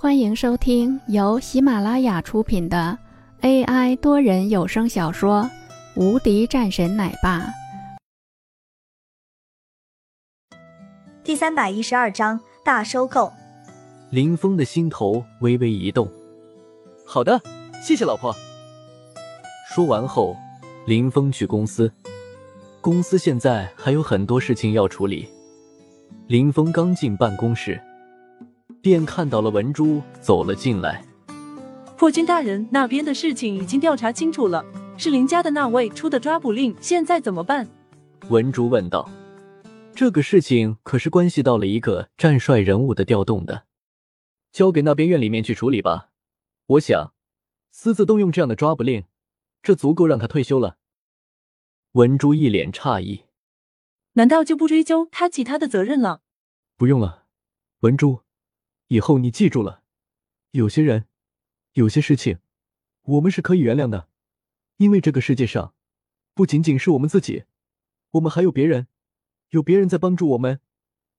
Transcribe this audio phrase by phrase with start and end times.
[0.00, 2.96] 欢迎收听由喜马拉雅出品的
[3.40, 5.42] AI 多人有声小说
[6.00, 7.40] 《无敌战神奶爸》
[11.24, 13.32] 第三百一十二章大收购。
[14.10, 16.08] 林峰的心头微微一动。
[17.04, 17.40] 好的，
[17.82, 18.32] 谢谢老婆。
[19.74, 20.36] 说完后，
[20.86, 21.92] 林峰去公司。
[22.80, 25.28] 公司现在还有很多事情要处理。
[26.28, 27.82] 林峰刚进办公室。
[28.88, 31.04] 便看到了文珠走了进来。
[31.94, 34.64] 破军大人，那边的事情已经调查清楚了，
[34.96, 37.68] 是林家的那位出的抓捕令，现在怎么办？
[38.30, 39.06] 文珠问道。
[39.94, 43.64] 这个事情可是关系到了一个战帅人物的调动的，
[44.52, 46.08] 交给那边院里面去处理吧。
[46.66, 47.12] 我想，
[47.70, 49.04] 私自动用这样的抓捕令，
[49.62, 50.78] 这足够让他退休了。
[51.92, 53.24] 文珠一脸诧异，
[54.14, 56.22] 难道就不追究他其他的责任了？
[56.78, 57.24] 不用了，
[57.80, 58.20] 文珠。
[58.88, 59.82] 以后你记住了，
[60.52, 61.06] 有些人，
[61.72, 62.38] 有些事情，
[63.02, 64.08] 我们是可以原谅的，
[64.78, 65.74] 因为这个世界上，
[66.32, 67.44] 不仅仅是我们自己，
[68.12, 68.86] 我们还有别人，
[69.50, 70.60] 有别人在帮助我们，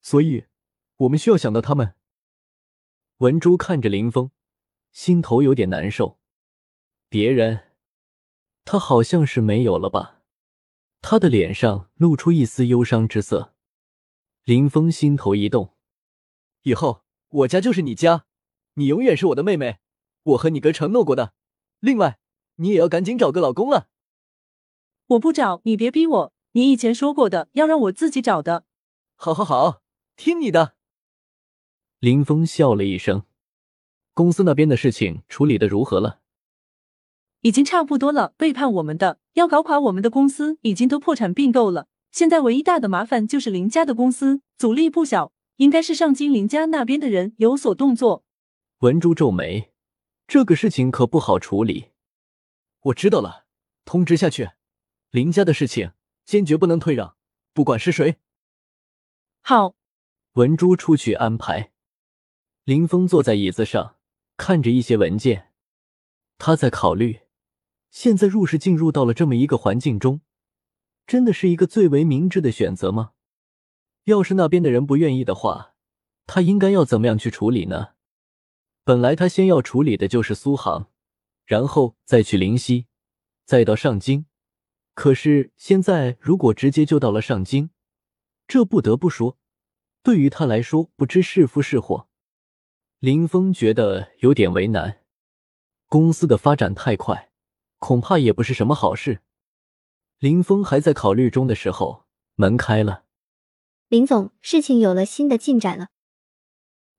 [0.00, 0.46] 所以，
[0.98, 1.96] 我们需要想到他们。
[3.18, 4.30] 文珠看着林峰，
[4.92, 6.20] 心头有点难受。
[7.08, 7.72] 别人，
[8.64, 10.22] 他好像是没有了吧？
[11.00, 13.56] 他的脸上露出一丝忧伤之色。
[14.44, 15.74] 林峰心头一动，
[16.62, 17.05] 以后。
[17.28, 18.24] 我家就是你家，
[18.74, 19.78] 你永远是我的妹妹，
[20.22, 21.32] 我和你哥承诺过的。
[21.80, 22.18] 另外，
[22.56, 23.88] 你也要赶紧找个老公了。
[25.08, 26.32] 我不找，你别逼我。
[26.52, 28.64] 你以前说过的，要让我自己找的。
[29.14, 29.82] 好，好，好，
[30.16, 30.74] 听你的。
[31.98, 33.24] 林峰笑了一声。
[34.14, 36.20] 公司那边的事情处理的如何了？
[37.42, 38.32] 已经差不多了。
[38.38, 41.88] 背叛我们的，要搞垮我们的公司，已经都破产并购了。
[42.10, 45.32] 现在唯一大的麻烦就是林家的公司，阻力不小。
[45.56, 48.24] 应该是上金林家那边的人有所动作。
[48.80, 49.72] 文珠皱眉，
[50.26, 51.92] 这个事情可不好处理。
[52.80, 53.46] 我知道了，
[53.84, 54.50] 通知下去，
[55.10, 55.92] 林家的事情
[56.24, 57.16] 坚决不能退让，
[57.52, 58.16] 不管是谁。
[59.40, 59.74] 好，
[60.32, 61.72] 文珠出去安排。
[62.64, 63.96] 林峰坐在椅子上，
[64.36, 65.52] 看着一些文件，
[66.36, 67.20] 他在考虑，
[67.90, 70.20] 现在入室进入到了这么一个环境中，
[71.06, 73.12] 真的是一个最为明智的选择吗？
[74.06, 75.74] 要是那边的人不愿意的话，
[76.26, 77.94] 他应该要怎么样去处理呢？
[78.84, 80.92] 本来他先要处理的就是苏杭，
[81.44, 82.86] 然后再去灵溪，
[83.44, 84.26] 再到上京。
[84.94, 87.70] 可是现在如果直接就到了上京，
[88.46, 89.38] 这不得不说，
[90.04, 92.06] 对于他来说不知是福是祸。
[93.00, 95.02] 林峰觉得有点为难。
[95.88, 97.32] 公司的发展太快，
[97.78, 99.22] 恐怕也不是什么好事。
[100.20, 102.04] 林峰还在考虑中的时候，
[102.36, 103.05] 门开了。
[103.88, 105.90] 林总，事情有了新的进展了。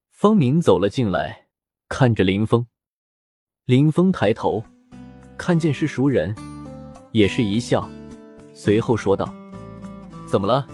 [0.10, 1.48] 方明走了进来，
[1.90, 2.66] 看着林峰。
[3.66, 4.64] 林峰抬头，
[5.38, 6.34] 看见是熟人，
[7.12, 7.90] 也是一笑，
[8.54, 9.28] 随后说道
[10.26, 10.66] ：“怎么了？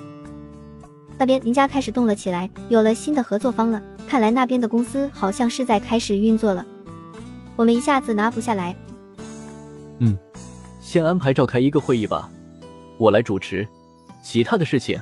[1.17, 3.81] 那边林家开始动了起来，有了新的合作方了。
[4.07, 6.63] 看来那边的公司好像是在开始运作了。
[7.55, 8.75] 我们一下子拿不下来。
[9.97, 10.15] 嗯，
[10.79, 12.29] 先安排召开一个会议吧，
[12.99, 13.67] 我来主持，
[14.21, 15.01] 其他的事情。”